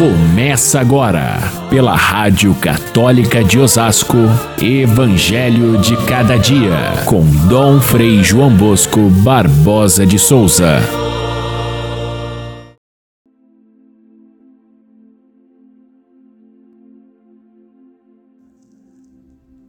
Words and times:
Começa 0.00 0.80
agora, 0.80 1.36
pela 1.68 1.94
Rádio 1.94 2.54
Católica 2.54 3.44
de 3.44 3.58
Osasco, 3.58 4.16
Evangelho 4.58 5.76
de 5.76 5.94
Cada 6.06 6.38
Dia, 6.38 7.04
com 7.04 7.22
Dom 7.46 7.78
Frei 7.82 8.24
João 8.24 8.50
Bosco 8.56 9.10
Barbosa 9.22 10.06
de 10.06 10.18
Souza. 10.18 10.78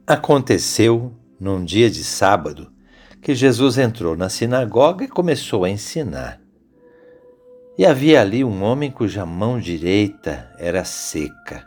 Aconteceu, 0.06 1.12
num 1.38 1.62
dia 1.62 1.90
de 1.90 2.02
sábado, 2.02 2.72
que 3.20 3.34
Jesus 3.34 3.76
entrou 3.76 4.16
na 4.16 4.30
sinagoga 4.30 5.04
e 5.04 5.08
começou 5.08 5.62
a 5.62 5.68
ensinar. 5.68 6.41
E 7.76 7.86
havia 7.86 8.20
ali 8.20 8.44
um 8.44 8.62
homem 8.62 8.90
cuja 8.90 9.24
mão 9.24 9.58
direita 9.58 10.50
era 10.58 10.84
seca. 10.84 11.66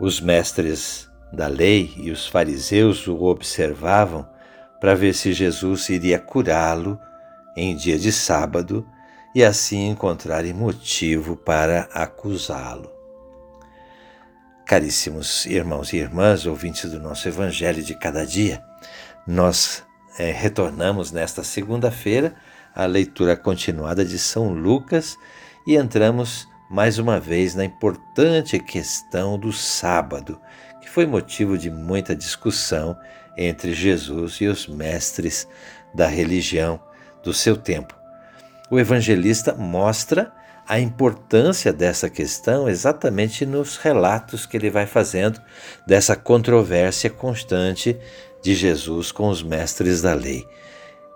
Os 0.00 0.20
mestres 0.20 1.10
da 1.32 1.46
lei 1.46 1.92
e 1.96 2.10
os 2.10 2.26
fariseus 2.26 3.06
o 3.06 3.22
observavam 3.24 4.26
para 4.80 4.94
ver 4.94 5.14
se 5.14 5.32
Jesus 5.32 5.88
iria 5.88 6.18
curá-lo 6.18 6.98
em 7.56 7.76
dia 7.76 7.98
de 7.98 8.10
sábado 8.10 8.86
e 9.34 9.44
assim 9.44 9.88
encontrarem 9.88 10.54
motivo 10.54 11.36
para 11.36 11.88
acusá-lo. 11.92 12.90
Caríssimos 14.66 15.44
irmãos 15.46 15.92
e 15.92 15.98
irmãs, 15.98 16.46
ouvintes 16.46 16.90
do 16.90 16.98
nosso 16.98 17.28
Evangelho 17.28 17.82
de 17.82 17.94
cada 17.94 18.26
dia, 18.26 18.64
nós 19.26 19.84
é, 20.18 20.32
retornamos 20.32 21.12
nesta 21.12 21.44
segunda-feira 21.44 22.34
a 22.76 22.84
leitura 22.84 23.34
continuada 23.34 24.04
de 24.04 24.18
São 24.18 24.52
Lucas 24.52 25.18
e 25.66 25.76
entramos 25.76 26.46
mais 26.70 26.98
uma 26.98 27.18
vez 27.18 27.54
na 27.54 27.64
importante 27.64 28.58
questão 28.58 29.38
do 29.38 29.50
sábado, 29.50 30.38
que 30.82 30.88
foi 30.88 31.06
motivo 31.06 31.56
de 31.56 31.70
muita 31.70 32.14
discussão 32.14 32.94
entre 33.36 33.72
Jesus 33.72 34.34
e 34.42 34.46
os 34.46 34.68
mestres 34.68 35.48
da 35.94 36.06
religião 36.06 36.78
do 37.24 37.32
seu 37.32 37.56
tempo. 37.56 37.94
O 38.70 38.78
evangelista 38.78 39.54
mostra 39.54 40.30
a 40.68 40.78
importância 40.78 41.72
dessa 41.72 42.10
questão 42.10 42.68
exatamente 42.68 43.46
nos 43.46 43.76
relatos 43.76 44.44
que 44.44 44.56
ele 44.56 44.68
vai 44.68 44.84
fazendo 44.86 45.40
dessa 45.86 46.14
controvérsia 46.14 47.08
constante 47.08 47.96
de 48.42 48.54
Jesus 48.54 49.12
com 49.12 49.28
os 49.28 49.42
mestres 49.42 50.02
da 50.02 50.12
lei. 50.12 50.46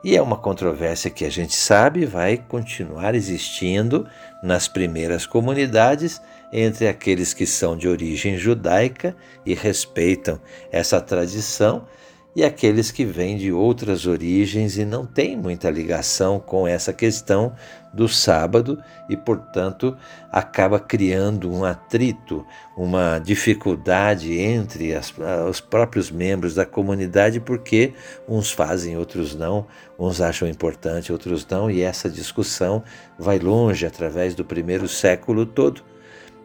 E 0.02 0.16
é 0.16 0.22
uma 0.22 0.38
controvérsia 0.38 1.10
que 1.10 1.26
a 1.26 1.30
gente 1.30 1.54
sabe 1.54 2.06
vai 2.06 2.38
continuar 2.38 3.14
existindo 3.14 4.08
nas 4.42 4.66
primeiras 4.66 5.26
comunidades 5.26 6.22
entre 6.50 6.88
aqueles 6.88 7.34
que 7.34 7.46
são 7.46 7.76
de 7.76 7.86
origem 7.86 8.36
judaica 8.36 9.14
e 9.44 9.54
respeitam 9.54 10.40
essa 10.72 11.00
tradição 11.00 11.86
e 12.34 12.44
aqueles 12.44 12.92
que 12.92 13.04
vêm 13.04 13.36
de 13.36 13.52
outras 13.52 14.06
origens 14.06 14.78
e 14.78 14.84
não 14.84 15.04
têm 15.04 15.36
muita 15.36 15.68
ligação 15.68 16.38
com 16.38 16.66
essa 16.66 16.92
questão 16.92 17.52
do 17.92 18.08
sábado 18.08 18.80
e, 19.08 19.16
portanto, 19.16 19.96
acaba 20.30 20.78
criando 20.78 21.52
um 21.52 21.64
atrito, 21.64 22.46
uma 22.76 23.18
dificuldade 23.18 24.38
entre 24.38 24.94
as, 24.94 25.12
os 25.48 25.60
próprios 25.60 26.08
membros 26.08 26.54
da 26.54 26.64
comunidade, 26.64 27.40
porque 27.40 27.94
uns 28.28 28.52
fazem, 28.52 28.96
outros 28.96 29.34
não, 29.34 29.66
uns 29.98 30.20
acham 30.20 30.48
importante, 30.48 31.12
outros 31.12 31.44
não, 31.48 31.68
e 31.68 31.82
essa 31.82 32.08
discussão 32.08 32.84
vai 33.18 33.40
longe 33.40 33.84
através 33.84 34.36
do 34.36 34.44
primeiro 34.44 34.86
século 34.86 35.44
todo. 35.44 35.82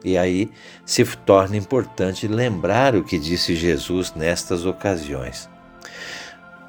E 0.04 0.18
aí 0.18 0.52
se 0.84 1.04
torna 1.04 1.58
importante 1.58 2.28
lembrar 2.28 2.96
o 2.96 3.04
que 3.04 3.18
disse 3.20 3.56
Jesus 3.56 4.14
nestas 4.16 4.66
ocasiões. 4.66 5.55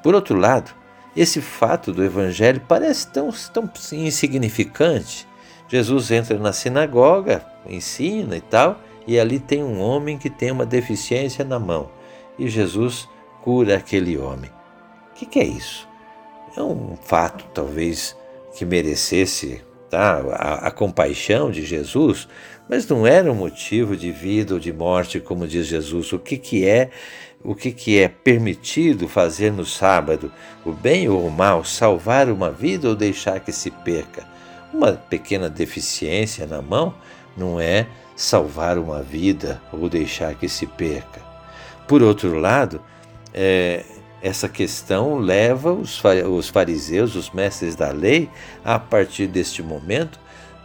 Por 0.01 0.15
outro 0.15 0.37
lado, 0.37 0.71
esse 1.15 1.41
fato 1.41 1.91
do 1.91 2.03
evangelho 2.03 2.61
parece 2.67 3.07
tão, 3.07 3.29
tão 3.53 3.69
insignificante. 3.93 5.27
Jesus 5.67 6.11
entra 6.11 6.37
na 6.37 6.53
sinagoga, 6.53 7.45
ensina 7.67 8.37
e 8.37 8.41
tal, 8.41 8.79
e 9.05 9.19
ali 9.19 9.39
tem 9.39 9.63
um 9.63 9.79
homem 9.79 10.17
que 10.17 10.29
tem 10.29 10.51
uma 10.51 10.65
deficiência 10.65 11.43
na 11.43 11.59
mão. 11.59 11.89
E 12.37 12.47
Jesus 12.47 13.07
cura 13.41 13.77
aquele 13.77 14.17
homem. 14.17 14.51
O 15.11 15.15
que, 15.15 15.25
que 15.25 15.39
é 15.39 15.45
isso? 15.45 15.87
É 16.55 16.61
um 16.61 16.95
fato, 17.01 17.45
talvez, 17.53 18.15
que 18.55 18.65
merecesse 18.65 19.61
tá, 19.89 20.21
a, 20.33 20.67
a 20.67 20.71
compaixão 20.71 21.49
de 21.49 21.65
Jesus, 21.65 22.27
mas 22.69 22.87
não 22.87 23.07
era 23.07 23.31
um 23.31 23.35
motivo 23.35 23.95
de 23.95 24.11
vida 24.11 24.53
ou 24.53 24.59
de 24.59 24.73
morte, 24.73 25.19
como 25.19 25.47
diz 25.47 25.65
Jesus. 25.67 26.11
O 26.13 26.19
que, 26.19 26.37
que 26.37 26.67
é 26.67 26.89
o 27.43 27.55
que, 27.55 27.71
que 27.71 27.99
é 27.99 28.07
permitido 28.07 29.07
fazer 29.07 29.51
no 29.51 29.65
sábado, 29.65 30.31
o 30.65 30.71
bem 30.71 31.07
ou 31.07 31.25
o 31.25 31.31
mal, 31.31 31.63
salvar 31.63 32.29
uma 32.29 32.51
vida 32.51 32.89
ou 32.89 32.95
deixar 32.95 33.39
que 33.39 33.51
se 33.51 33.71
perca. 33.71 34.25
Uma 34.73 34.93
pequena 34.93 35.49
deficiência 35.49 36.45
na 36.45 36.61
mão 36.61 36.93
não 37.35 37.59
é 37.59 37.87
salvar 38.15 38.77
uma 38.77 39.01
vida 39.01 39.61
ou 39.71 39.87
deixar 39.87 40.35
que 40.35 40.49
se 40.49 40.65
perca. 40.65 41.21
Por 41.87 42.01
outro 42.01 42.39
lado, 42.39 42.81
é, 43.33 43.85
essa 44.21 44.49
questão 44.49 45.19
leva 45.19 45.71
os, 45.71 46.01
os 46.29 46.49
fariseus, 46.49 47.15
os 47.15 47.29
mestres 47.29 47.75
da 47.75 47.91
lei, 47.91 48.29
a 48.65 48.79
partir 48.79 49.27
deste 49.27 49.61
momento, 49.61 50.19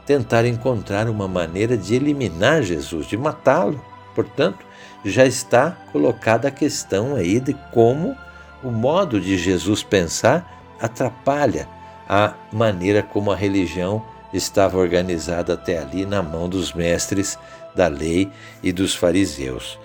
tentar 0.06 0.44
encontrar 0.47 1.09
uma 1.09 1.28
maneira 1.28 1.77
de 1.77 1.94
eliminar 1.94 2.62
Jesus, 2.62 3.06
de 3.06 3.16
matá-lo. 3.16 3.81
Portanto, 4.15 4.65
já 5.04 5.26
está 5.26 5.76
colocada 5.92 6.48
a 6.48 6.50
questão 6.50 7.14
aí 7.14 7.40
de 7.40 7.54
como 7.72 8.16
o 8.62 8.70
modo 8.70 9.20
de 9.20 9.36
Jesus 9.36 9.82
pensar 9.82 10.76
atrapalha 10.80 11.68
a 12.08 12.34
maneira 12.52 13.02
como 13.02 13.32
a 13.32 13.36
religião 13.36 14.04
estava 14.32 14.78
organizada 14.78 15.54
até 15.54 15.78
ali 15.78 16.06
na 16.06 16.22
mão 16.22 16.48
dos 16.48 16.72
mestres 16.72 17.38
da 17.74 17.88
lei 17.88 18.30
e 18.62 18.72
dos 18.72 18.94
fariseus 18.94 19.78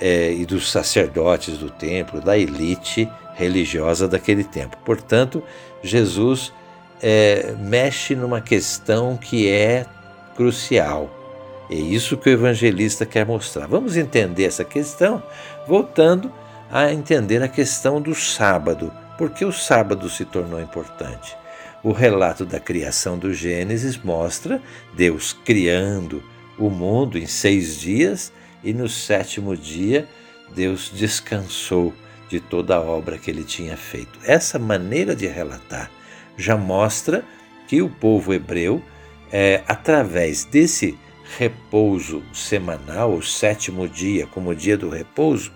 é, 0.00 0.32
e 0.32 0.44
dos 0.44 0.70
sacerdotes 0.70 1.58
do 1.58 1.70
templo, 1.70 2.20
da 2.20 2.36
elite 2.36 3.08
religiosa 3.34 4.08
daquele 4.08 4.44
tempo. 4.44 4.76
Portanto, 4.84 5.42
Jesus 5.82 6.52
é, 7.00 7.54
mexe 7.58 8.14
numa 8.14 8.40
questão 8.40 9.16
que 9.16 9.48
é 9.48 9.86
crucial 10.34 11.21
é 11.70 11.74
isso 11.74 12.16
que 12.16 12.28
o 12.28 12.32
evangelista 12.32 13.06
quer 13.06 13.24
mostrar. 13.26 13.66
Vamos 13.66 13.96
entender 13.96 14.44
essa 14.44 14.64
questão 14.64 15.22
voltando 15.66 16.32
a 16.70 16.92
entender 16.92 17.42
a 17.42 17.48
questão 17.48 18.00
do 18.00 18.14
sábado. 18.14 18.92
Por 19.18 19.30
que 19.30 19.44
o 19.44 19.52
sábado 19.52 20.08
se 20.08 20.24
tornou 20.24 20.60
importante? 20.60 21.36
O 21.82 21.92
relato 21.92 22.44
da 22.44 22.60
criação 22.60 23.18
do 23.18 23.32
Gênesis 23.34 23.98
mostra 23.98 24.60
Deus 24.94 25.32
criando 25.32 26.22
o 26.58 26.70
mundo 26.70 27.18
em 27.18 27.26
seis 27.26 27.78
dias 27.78 28.32
e 28.62 28.72
no 28.72 28.88
sétimo 28.88 29.56
dia 29.56 30.08
Deus 30.54 30.90
descansou 30.94 31.92
de 32.28 32.40
toda 32.40 32.76
a 32.76 32.80
obra 32.80 33.18
que 33.18 33.30
ele 33.30 33.44
tinha 33.44 33.76
feito. 33.76 34.18
Essa 34.24 34.58
maneira 34.58 35.14
de 35.14 35.26
relatar 35.26 35.90
já 36.36 36.56
mostra 36.56 37.24
que 37.66 37.82
o 37.82 37.88
povo 37.88 38.32
hebreu, 38.32 38.82
é, 39.30 39.62
através 39.66 40.44
desse 40.44 40.98
repouso 41.38 42.22
semanal, 42.32 43.14
o 43.14 43.22
sétimo 43.22 43.88
dia, 43.88 44.26
como 44.26 44.50
o 44.50 44.54
dia 44.54 44.76
do 44.76 44.88
repouso, 44.88 45.52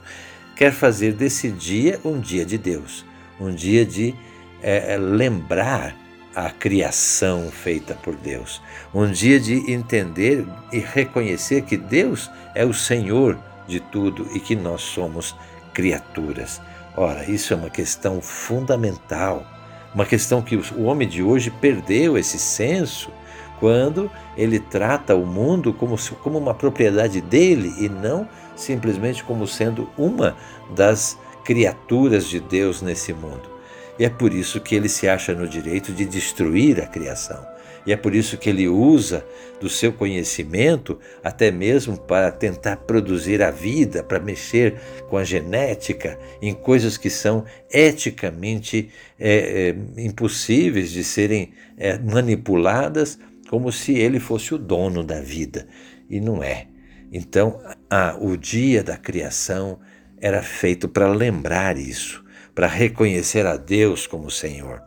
quer 0.55 0.73
fazer 0.73 1.13
desse 1.13 1.51
dia 1.51 2.01
um 2.05 2.19
dia 2.19 2.45
de 2.45 2.57
Deus, 2.57 3.05
um 3.39 3.55
dia 3.55 3.85
de 3.85 4.15
é, 4.63 4.95
é, 4.95 4.97
lembrar 4.97 5.95
a 6.35 6.51
criação 6.51 7.51
feita 7.51 7.95
por 7.95 8.15
Deus, 8.15 8.61
um 8.95 9.11
dia 9.11 9.39
de 9.39 9.71
entender 9.71 10.47
e 10.73 10.79
reconhecer 10.79 11.63
que 11.63 11.77
Deus 11.77 12.31
é 12.55 12.65
o 12.65 12.75
Senhor 12.75 13.39
de 13.67 13.81
tudo 13.81 14.29
e 14.35 14.41
que 14.41 14.55
nós 14.55 14.83
somos 14.83 15.35
criaturas. 15.73 16.61
Ora, 16.97 17.31
isso 17.31 17.53
é 17.53 17.57
uma 17.57 17.71
questão 17.71 18.21
fundamental, 18.21 19.47
uma 19.95 20.07
questão 20.07 20.41
que 20.43 20.57
o 20.57 20.85
homem 20.85 21.09
de 21.09 21.23
hoje 21.23 21.51
perdeu 21.51 22.17
esse 22.17 22.39
senso 22.39 23.11
quando 23.59 24.11
ele 24.37 24.59
trata 24.59 25.15
o 25.15 25.27
mundo 25.27 25.73
como, 25.73 25.97
como 26.23 26.39
uma 26.39 26.55
propriedade 26.55 27.21
dele 27.21 27.73
e 27.79 27.89
não 27.89 28.29
simplesmente 28.55 29.23
como 29.23 29.47
sendo 29.47 29.89
uma 29.97 30.37
das 30.75 31.19
criaturas 31.45 32.27
de 32.27 32.41
Deus 32.41 32.83
nesse 32.83 33.13
mundo. 33.13 33.57
E 33.99 34.05
é 34.05 34.11
por 34.11 34.35
isso 34.35 34.61
que 34.61 34.75
ele 34.75 34.89
se 34.89 35.09
acha 35.09 35.35
no 35.35 35.49
direito 35.49 35.93
de 35.93 36.05
destruir 36.05 36.83
a 36.83 36.87
criação. 36.87 37.47
E 37.87 37.93
é 37.93 37.97
por 37.97 38.15
isso 38.15 38.37
que 38.37 38.51
ele 38.51 38.67
usa 38.67 39.25
do 39.61 39.69
seu 39.69 39.93
conhecimento 39.93 40.99
até 41.23 41.53
mesmo 41.53 41.97
para 41.97 42.33
tentar 42.33 42.79
produzir 42.79 43.41
a 43.43 43.51
vida, 43.51 44.03
para 44.03 44.19
mexer 44.19 44.75
com 45.09 45.17
a 45.17 45.23
genética, 45.23 46.19
em 46.43 46.53
coisas 46.53 46.97
que 46.97 47.09
são 47.09 47.45
eticamente 47.73 48.91
é, 49.19 49.75
é, 49.97 50.03
impossíveis 50.03 50.91
de 50.91 51.05
serem 51.05 51.53
é, 51.79 51.97
manipuladas 51.97 53.19
como 53.49 53.73
se 53.73 53.95
ele 53.95 54.19
fosse 54.21 54.55
o 54.55 54.59
dono 54.59 55.03
da 55.03 55.21
vida. 55.21 55.67
e 56.09 56.21
não 56.21 56.43
é. 56.43 56.69
Então, 57.13 57.61
a, 57.91 58.17
o 58.21 58.37
dia 58.37 58.83
da 58.83 58.97
criação 58.97 59.81
era 60.19 60.43
feito 60.43 60.89
para 60.89 61.09
lembrar 61.09 61.77
isso, 61.77 62.25
para 62.55 62.67
reconhecer 62.67 63.47
a 63.47 63.57
Deus 63.57 64.07
como 64.07 64.31
Senhor. 64.31 64.83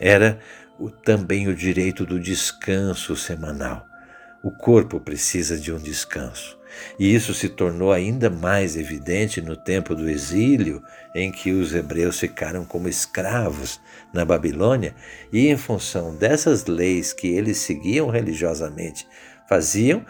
Era 0.00 0.38
o, 0.78 0.90
também 0.90 1.48
o 1.48 1.54
direito 1.54 2.04
do 2.04 2.20
descanso 2.20 3.16
semanal. 3.16 3.86
O 4.42 4.50
corpo 4.50 5.00
precisa 5.00 5.58
de 5.58 5.72
um 5.72 5.78
descanso. 5.78 6.57
E 6.98 7.14
isso 7.14 7.32
se 7.34 7.48
tornou 7.48 7.92
ainda 7.92 8.28
mais 8.28 8.76
evidente 8.76 9.40
no 9.40 9.56
tempo 9.56 9.94
do 9.94 10.08
exílio, 10.08 10.82
em 11.14 11.30
que 11.30 11.52
os 11.52 11.74
hebreus 11.74 12.18
ficaram 12.18 12.64
como 12.64 12.88
escravos 12.88 13.80
na 14.12 14.24
Babilônia, 14.24 14.94
e 15.32 15.48
em 15.48 15.56
função 15.56 16.14
dessas 16.14 16.66
leis 16.66 17.12
que 17.12 17.28
eles 17.28 17.58
seguiam 17.58 18.08
religiosamente, 18.08 19.06
faziam 19.48 20.04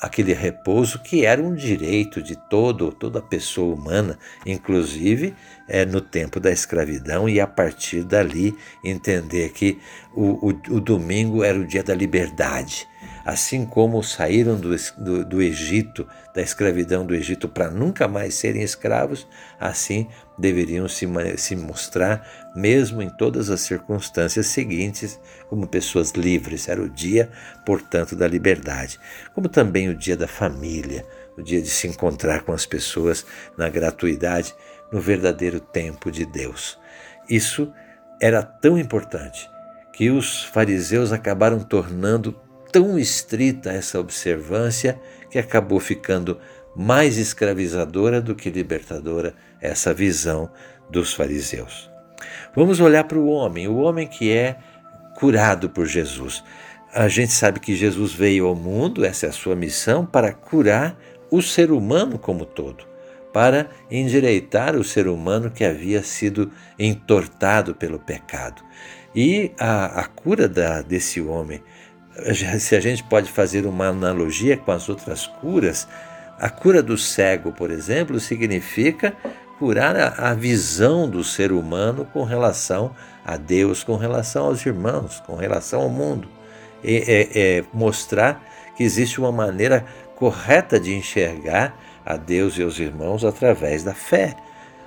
aquele 0.00 0.32
repouso 0.32 1.00
que 1.00 1.24
era 1.24 1.42
um 1.42 1.54
direito 1.54 2.22
de 2.22 2.36
todo 2.36 2.92
toda 2.92 3.20
pessoa 3.20 3.74
humana, 3.74 4.18
inclusive 4.46 5.34
é, 5.68 5.84
no 5.84 6.00
tempo 6.00 6.38
da 6.38 6.52
escravidão 6.52 7.28
e 7.28 7.40
a 7.40 7.46
partir 7.46 8.04
dali 8.04 8.56
entender 8.84 9.50
que 9.50 9.78
o, 10.14 10.50
o, 10.50 10.76
o 10.76 10.80
domingo 10.80 11.42
era 11.42 11.58
o 11.58 11.66
dia 11.66 11.82
da 11.82 11.94
liberdade 11.94 12.86
assim 13.28 13.66
como 13.66 14.02
saíram 14.02 14.56
do, 14.56 14.74
do, 14.96 15.22
do 15.22 15.42
Egito, 15.42 16.08
da 16.34 16.40
escravidão 16.40 17.04
do 17.04 17.14
Egito, 17.14 17.46
para 17.46 17.70
nunca 17.70 18.08
mais 18.08 18.32
serem 18.32 18.62
escravos, 18.62 19.28
assim 19.60 20.08
deveriam 20.38 20.88
se, 20.88 21.06
se 21.36 21.54
mostrar, 21.54 22.26
mesmo 22.56 23.02
em 23.02 23.10
todas 23.10 23.50
as 23.50 23.60
circunstâncias 23.60 24.46
seguintes, 24.46 25.20
como 25.46 25.68
pessoas 25.68 26.12
livres. 26.12 26.68
Era 26.68 26.80
o 26.80 26.88
dia, 26.88 27.30
portanto, 27.66 28.16
da 28.16 28.26
liberdade, 28.26 28.98
como 29.34 29.46
também 29.46 29.90
o 29.90 29.94
dia 29.94 30.16
da 30.16 30.26
família, 30.26 31.04
o 31.36 31.42
dia 31.42 31.60
de 31.60 31.68
se 31.68 31.86
encontrar 31.86 32.44
com 32.44 32.52
as 32.54 32.64
pessoas 32.64 33.26
na 33.58 33.68
gratuidade, 33.68 34.54
no 34.90 35.02
verdadeiro 35.02 35.60
tempo 35.60 36.10
de 36.10 36.24
Deus. 36.24 36.78
Isso 37.28 37.70
era 38.22 38.42
tão 38.42 38.78
importante 38.78 39.50
que 39.92 40.08
os 40.08 40.44
fariseus 40.44 41.12
acabaram 41.12 41.60
tornando 41.60 42.47
tão 42.72 42.98
estrita 42.98 43.70
essa 43.70 43.98
observância 43.98 45.00
que 45.30 45.38
acabou 45.38 45.80
ficando 45.80 46.38
mais 46.74 47.18
escravizadora 47.18 48.20
do 48.20 48.34
que 48.34 48.50
libertadora 48.50 49.34
essa 49.60 49.92
visão 49.92 50.50
dos 50.88 51.12
fariseus. 51.12 51.90
Vamos 52.54 52.80
olhar 52.80 53.04
para 53.04 53.18
o 53.18 53.28
homem, 53.28 53.68
o 53.68 53.76
homem 53.78 54.06
que 54.06 54.32
é 54.32 54.56
curado 55.16 55.68
por 55.68 55.86
Jesus. 55.86 56.42
A 56.92 57.08
gente 57.08 57.32
sabe 57.32 57.60
que 57.60 57.76
Jesus 57.76 58.12
veio 58.12 58.46
ao 58.46 58.54
mundo, 58.54 59.04
essa 59.04 59.26
é 59.26 59.28
a 59.28 59.32
sua 59.32 59.54
missão, 59.54 60.06
para 60.06 60.32
curar 60.32 60.98
o 61.30 61.42
ser 61.42 61.70
humano 61.70 62.18
como 62.18 62.46
todo, 62.46 62.84
para 63.32 63.68
endireitar 63.90 64.74
o 64.74 64.84
ser 64.84 65.06
humano 65.06 65.50
que 65.50 65.64
havia 65.64 66.02
sido 66.02 66.50
entortado 66.78 67.74
pelo 67.74 67.98
pecado. 67.98 68.62
E 69.14 69.52
a, 69.58 70.00
a 70.00 70.04
cura 70.06 70.48
da, 70.48 70.80
desse 70.80 71.20
homem 71.20 71.62
se 72.58 72.74
a 72.74 72.80
gente 72.80 73.02
pode 73.04 73.30
fazer 73.30 73.66
uma 73.66 73.88
analogia 73.88 74.56
com 74.56 74.72
as 74.72 74.88
outras 74.88 75.26
curas, 75.26 75.86
a 76.38 76.48
cura 76.48 76.82
do 76.82 76.96
cego, 76.96 77.52
por 77.52 77.70
exemplo, 77.70 78.18
significa 78.20 79.14
curar 79.58 79.96
a, 79.96 80.30
a, 80.30 80.34
visão 80.34 81.08
do 81.08 81.24
ser 81.24 81.50
humano 81.50 82.04
com 82.12 82.22
relação 82.22 82.94
a 83.24 83.36
Deus, 83.36 83.82
com 83.82 83.96
relação 83.96 84.46
aos 84.46 84.64
irmãos, 84.64 85.20
com 85.26 85.34
relação 85.34 85.82
ao 85.82 85.88
mundo. 85.88 86.28
E, 86.82 86.96
é, 87.08 87.58
é 87.58 87.64
mostrar 87.72 88.44
que 88.76 88.84
existe 88.84 89.18
uma 89.18 89.32
maneira 89.32 89.84
correta 90.14 90.78
de 90.78 90.94
enxergar 90.94 91.76
a 92.06 92.16
Deus 92.16 92.56
e 92.56 92.62
aos 92.62 92.78
irmãos 92.78 93.24
através 93.24 93.82
da 93.82 93.94
fé. 93.94 94.36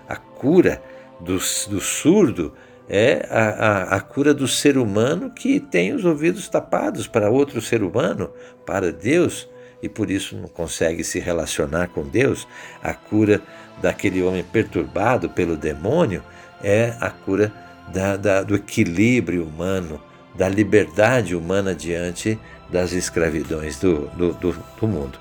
A 0.08 0.16
cura 0.16 0.82
do, 1.20 1.34
do 1.34 1.82
surdo 1.82 2.54
é 2.94 3.26
a, 3.30 3.44
a, 3.44 3.84
a, 3.96 4.02
cura 4.02 4.34
do 4.34 4.50
ser 4.50 4.78
humano 4.78 5.30
que 5.30 5.62
tem 5.62 5.94
os 5.94 6.04
ouvidos 6.04 6.50
tapados 6.50 7.08
para 7.08 7.30
outro 7.30 7.62
ser 7.62 7.84
humano, 7.84 8.30
para 8.66 8.92
Deus, 8.92 9.48
e 9.82 9.88
por 9.88 10.12
isso 10.12 10.36
não 10.36 10.50
consegue 10.50 11.02
se 11.02 11.18
relacionar 11.18 11.88
com 11.88 12.04
Deus. 12.04 12.46
A 12.84 12.94
cura 12.94 13.42
daquele 13.82 14.22
homem 14.22 14.44
perturbado 14.44 15.30
pelo 15.30 15.56
demônio 15.56 16.22
é 16.62 16.94
a 17.00 17.10
cura 17.10 17.54
da, 17.94 18.18
da, 18.18 18.44
do 18.44 18.56
equilíbrio 18.56 19.46
humano, 19.46 19.98
da 20.36 20.50
liberdade 20.50 21.34
humana 21.34 21.74
diante 21.74 22.38
das 22.70 22.92
escravidões 22.92 23.80
do, 23.80 24.08
do, 24.10 24.34
do, 24.34 24.52
do 24.52 24.88
mundo. 24.88 25.18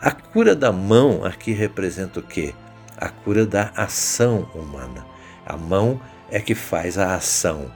A 0.00 0.10
cura 0.10 0.56
da 0.56 0.72
mão 0.72 1.24
aqui 1.24 1.52
representa 1.52 2.18
o 2.18 2.22
quê? 2.24 2.52
A 2.96 3.08
cura 3.08 3.46
da 3.46 3.70
ação 3.76 4.48
humana. 4.52 5.13
A 5.46 5.56
mão 5.56 6.00
é 6.30 6.40
que 6.40 6.54
faz 6.54 6.98
a 6.98 7.14
ação. 7.14 7.70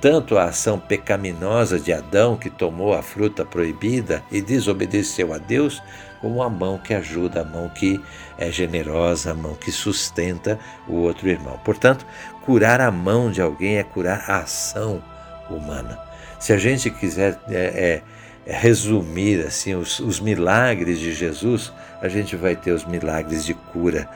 Tanto 0.00 0.36
a 0.36 0.44
ação 0.44 0.78
pecaminosa 0.78 1.80
de 1.80 1.92
Adão, 1.92 2.36
que 2.36 2.50
tomou 2.50 2.94
a 2.94 3.02
fruta 3.02 3.44
proibida 3.44 4.22
e 4.30 4.42
desobedeceu 4.42 5.32
a 5.32 5.38
Deus, 5.38 5.82
como 6.20 6.42
a 6.42 6.50
mão 6.50 6.78
que 6.78 6.92
ajuda, 6.92 7.40
a 7.40 7.44
mão 7.44 7.68
que 7.68 8.00
é 8.36 8.50
generosa, 8.50 9.30
a 9.30 9.34
mão 9.34 9.54
que 9.54 9.72
sustenta 9.72 10.58
o 10.86 10.94
outro 10.96 11.28
irmão. 11.28 11.58
Portanto, 11.64 12.06
curar 12.44 12.80
a 12.80 12.90
mão 12.90 13.30
de 13.30 13.40
alguém 13.40 13.78
é 13.78 13.82
curar 13.82 14.24
a 14.28 14.40
ação 14.40 15.02
humana. 15.48 15.98
Se 16.38 16.52
a 16.52 16.58
gente 16.58 16.90
quiser 16.90 17.40
é, 17.48 18.02
é, 18.46 18.52
resumir 18.52 19.44
assim 19.46 19.74
os, 19.74 19.98
os 20.00 20.20
milagres 20.20 21.00
de 21.00 21.12
Jesus, 21.12 21.72
a 22.00 22.08
gente 22.08 22.36
vai 22.36 22.54
ter 22.54 22.72
os 22.72 22.84
milagres 22.84 23.44
de 23.44 23.54
cura 23.54 24.08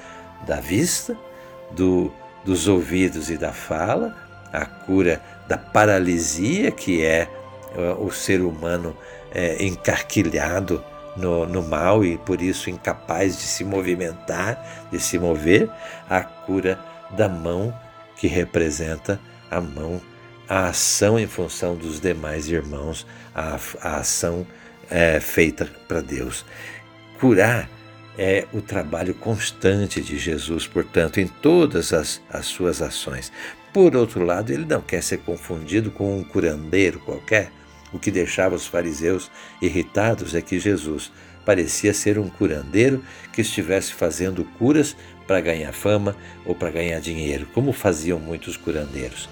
da 0.47 0.61
vista, 0.61 1.17
do 1.73 2.13
dos 2.45 2.69
ouvidos 2.69 3.31
e 3.31 3.37
da 3.37 3.53
fala, 3.53 4.15
a 4.53 4.65
cura 4.65 5.21
da 5.49 5.59
paralisia, 5.59 6.71
que 6.71 7.05
é, 7.05 7.29
é 7.75 7.95
o 7.99 8.11
ser 8.11 8.41
humano 8.41 8.97
é, 9.33 9.65
encarquilhado 9.65 10.83
no, 11.17 11.47
no 11.47 11.63
mal 11.63 12.05
e 12.05 12.17
por 12.19 12.41
isso 12.41 12.71
incapaz 12.71 13.37
de 13.37 13.43
se 13.43 13.65
movimentar, 13.65 14.89
de 14.91 14.99
se 14.99 15.19
mover, 15.19 15.69
a 16.09 16.23
cura 16.23 16.79
da 17.11 17.29
mão, 17.29 17.75
que 18.17 18.27
representa 18.27 19.21
a 19.51 19.61
mão, 19.61 20.01
a 20.49 20.67
ação 20.67 21.19
em 21.19 21.27
função 21.27 21.77
dos 21.77 22.01
demais 22.01 22.49
irmãos, 22.49 23.07
a, 23.35 23.59
a 23.81 23.97
ação 23.97 24.47
é, 24.91 25.21
feita 25.21 25.69
para 25.87 26.01
Deus. 26.01 26.45
Curar 27.19 27.69
é 28.23 28.47
o 28.53 28.61
trabalho 28.61 29.15
constante 29.15 30.03
de 30.03 30.19
Jesus, 30.19 30.67
portanto, 30.67 31.19
em 31.19 31.27
todas 31.27 31.91
as, 31.95 32.21
as 32.29 32.45
suas 32.45 32.83
ações. 32.83 33.33
Por 33.73 33.97
outro 33.97 34.23
lado, 34.23 34.53
ele 34.53 34.67
não 34.67 34.83
quer 34.83 35.03
ser 35.03 35.21
confundido 35.21 35.91
com 35.91 36.19
um 36.19 36.23
curandeiro 36.23 37.01
qualquer. 37.01 37.51
O 37.91 37.99
que 37.99 38.11
deixava 38.11 38.55
os 38.55 38.67
fariseus 38.67 39.31
irritados 39.63 40.35
é 40.35 40.43
que 40.43 40.61
Jesus 40.61 41.11
parecia 41.47 41.95
ser 41.95 42.19
um 42.19 42.29
curandeiro 42.29 43.03
que 43.33 43.41
estivesse 43.41 43.95
fazendo 43.95 44.45
curas 44.59 44.95
para 45.27 45.41
ganhar 45.41 45.73
fama 45.73 46.15
ou 46.45 46.55
para 46.55 46.71
ganhar 46.71 47.01
dinheiro, 47.01 47.49
como 47.55 47.73
faziam 47.73 48.19
muitos 48.19 48.55
curandeiros. 48.55 49.31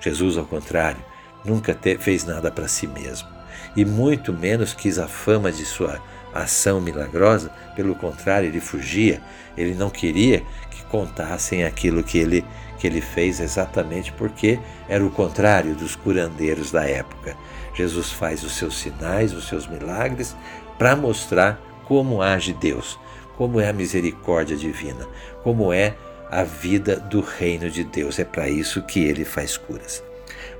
Jesus, 0.00 0.36
ao 0.36 0.44
contrário, 0.44 1.02
nunca 1.44 1.78
fez 2.00 2.24
nada 2.24 2.50
para 2.50 2.66
si 2.66 2.88
mesmo 2.88 3.28
e 3.76 3.84
muito 3.84 4.32
menos 4.32 4.72
quis 4.72 4.98
a 4.98 5.08
fama 5.08 5.50
de 5.50 5.64
sua 5.64 6.00
ação 6.34 6.80
milagrosa, 6.80 7.50
pelo 7.76 7.94
contrário, 7.94 8.48
ele 8.48 8.60
fugia, 8.60 9.20
ele 9.56 9.74
não 9.74 9.90
queria 9.90 10.42
que 10.70 10.82
contassem 10.84 11.64
aquilo 11.64 12.02
que 12.02 12.18
ele, 12.18 12.44
que 12.78 12.86
ele 12.86 13.00
fez 13.00 13.40
exatamente 13.40 14.12
porque 14.12 14.58
era 14.88 15.04
o 15.04 15.10
contrário 15.10 15.74
dos 15.74 15.94
curandeiros 15.94 16.70
da 16.70 16.84
época. 16.84 17.36
Jesus 17.74 18.10
faz 18.10 18.42
os 18.42 18.56
seus 18.56 18.78
sinais, 18.78 19.32
os 19.32 19.48
seus 19.48 19.66
milagres, 19.66 20.36
para 20.78 20.96
mostrar 20.96 21.60
como 21.86 22.22
age 22.22 22.52
Deus, 22.52 22.98
como 23.36 23.60
é 23.60 23.68
a 23.68 23.72
misericórdia 23.72 24.56
divina, 24.56 25.06
como 25.42 25.72
é 25.72 25.94
a 26.30 26.42
vida 26.42 26.96
do 26.96 27.20
reino 27.20 27.70
de 27.70 27.84
Deus. 27.84 28.18
É 28.18 28.24
para 28.24 28.48
isso 28.48 28.82
que 28.82 29.04
ele 29.04 29.24
faz 29.24 29.56
curas. 29.56 30.02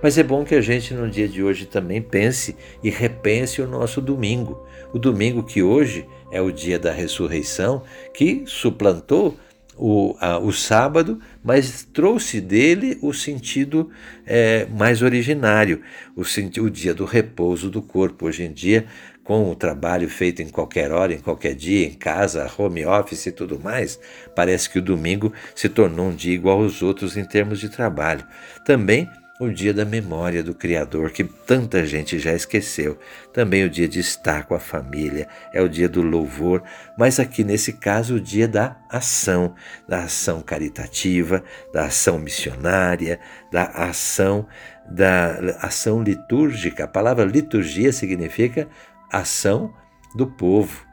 Mas 0.02 0.18
é 0.18 0.22
bom 0.22 0.44
que 0.44 0.54
a 0.54 0.60
gente 0.60 0.92
no 0.94 1.08
dia 1.08 1.28
de 1.28 1.42
hoje 1.42 1.66
também 1.66 2.00
pense 2.00 2.56
e 2.82 2.90
repense 2.90 3.62
o 3.62 3.68
nosso 3.68 4.00
domingo. 4.00 4.66
O 4.92 4.98
domingo 4.98 5.42
que 5.42 5.62
hoje 5.62 6.06
é 6.30 6.40
o 6.40 6.50
dia 6.50 6.78
da 6.78 6.92
ressurreição, 6.92 7.82
que 8.12 8.44
suplantou 8.46 9.36
o, 9.76 10.16
a, 10.20 10.38
o 10.38 10.52
sábado, 10.52 11.18
mas 11.42 11.84
trouxe 11.92 12.40
dele 12.40 12.98
o 13.02 13.12
sentido 13.12 13.90
é, 14.26 14.66
mais 14.66 15.02
originário, 15.02 15.82
o, 16.16 16.22
o 16.22 16.70
dia 16.70 16.94
do 16.94 17.04
repouso 17.04 17.70
do 17.70 17.82
corpo. 17.82 18.26
Hoje 18.26 18.44
em 18.44 18.52
dia, 18.52 18.86
com 19.22 19.50
o 19.50 19.54
trabalho 19.54 20.08
feito 20.08 20.42
em 20.42 20.48
qualquer 20.48 20.92
hora, 20.92 21.14
em 21.14 21.18
qualquer 21.18 21.54
dia, 21.54 21.86
em 21.86 21.94
casa, 21.94 22.50
home 22.58 22.84
office 22.84 23.26
e 23.26 23.32
tudo 23.32 23.58
mais, 23.58 23.98
parece 24.36 24.68
que 24.68 24.78
o 24.78 24.82
domingo 24.82 25.32
se 25.54 25.68
tornou 25.68 26.08
um 26.08 26.14
dia 26.14 26.34
igual 26.34 26.62
aos 26.62 26.82
outros 26.82 27.16
em 27.16 27.24
termos 27.24 27.58
de 27.58 27.68
trabalho. 27.68 28.24
Também 28.64 29.08
o 29.40 29.48
dia 29.48 29.74
da 29.74 29.84
memória 29.84 30.42
do 30.44 30.54
Criador, 30.54 31.10
que 31.10 31.24
tanta 31.24 31.84
gente 31.84 32.18
já 32.18 32.32
esqueceu. 32.32 32.98
Também 33.32 33.64
o 33.64 33.70
dia 33.70 33.88
de 33.88 33.98
estar 33.98 34.44
com 34.44 34.54
a 34.54 34.60
família, 34.60 35.28
é 35.52 35.60
o 35.60 35.68
dia 35.68 35.88
do 35.88 36.02
louvor, 36.02 36.62
mas 36.96 37.18
aqui 37.18 37.42
nesse 37.42 37.72
caso 37.72 38.16
o 38.16 38.20
dia 38.20 38.46
da 38.46 38.76
ação, 38.88 39.54
da 39.88 40.04
ação 40.04 40.40
caritativa, 40.40 41.42
da 41.72 41.86
ação 41.86 42.18
missionária, 42.18 43.18
da 43.50 43.64
ação 43.64 44.46
da 44.86 45.56
ação 45.62 46.02
litúrgica. 46.02 46.84
A 46.84 46.88
palavra 46.88 47.24
liturgia 47.24 47.90
significa 47.92 48.68
ação 49.10 49.74
do 50.14 50.26
povo, 50.26 50.86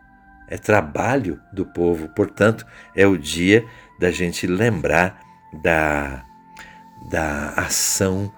é 0.48 0.58
trabalho 0.58 1.40
do 1.52 1.66
povo. 1.66 2.08
Portanto, 2.10 2.66
é 2.96 3.06
o 3.06 3.18
dia 3.18 3.66
da 4.00 4.10
gente 4.10 4.48
lembrar 4.48 5.20
da 5.62 6.24
da 7.10 7.50
ação 7.52 8.32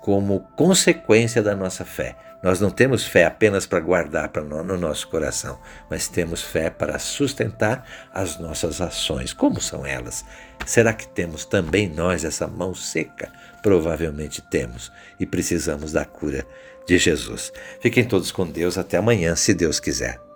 como 0.00 0.40
consequência 0.56 1.42
da 1.42 1.54
nossa 1.54 1.84
fé. 1.84 2.16
Nós 2.42 2.58
não 2.58 2.70
temos 2.70 3.04
fé 3.04 3.26
apenas 3.26 3.66
para 3.66 3.80
guardar 3.80 4.30
no 4.42 4.78
nosso 4.78 5.08
coração, 5.08 5.58
mas 5.90 6.08
temos 6.08 6.40
fé 6.40 6.70
para 6.70 6.98
sustentar 6.98 7.84
as 8.14 8.38
nossas 8.38 8.80
ações. 8.80 9.34
Como 9.34 9.60
são 9.60 9.84
elas? 9.84 10.24
Será 10.64 10.94
que 10.94 11.06
temos 11.06 11.44
também 11.44 11.86
nós 11.86 12.24
essa 12.24 12.46
mão 12.46 12.74
seca? 12.74 13.30
Provavelmente 13.62 14.40
temos 14.40 14.90
e 15.18 15.26
precisamos 15.26 15.92
da 15.92 16.06
cura 16.06 16.46
de 16.86 16.96
Jesus. 16.96 17.52
Fiquem 17.80 18.04
todos 18.04 18.32
com 18.32 18.46
Deus. 18.46 18.78
Até 18.78 18.96
amanhã, 18.96 19.36
se 19.36 19.52
Deus 19.52 19.78
quiser. 19.78 20.29